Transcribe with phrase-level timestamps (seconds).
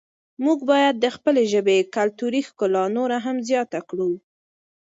[0.43, 4.11] موږ باید د خپلې ژبې کلتوري ښکلا نوره هم زیاته کړو.